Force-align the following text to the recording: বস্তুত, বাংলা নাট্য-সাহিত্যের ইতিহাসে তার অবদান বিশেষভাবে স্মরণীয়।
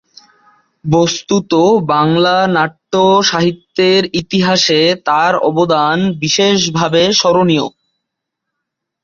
বস্তুত, 0.85 1.51
বাংলা 1.91 2.35
নাট্য-সাহিত্যের 2.49 4.01
ইতিহাসে 4.21 4.81
তার 5.07 5.33
অবদান 5.49 5.97
বিশেষভাবে 6.21 7.01
স্মরণীয়। 7.13 7.67